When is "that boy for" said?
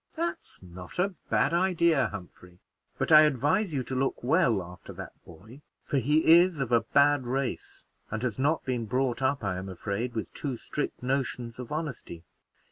4.93-5.99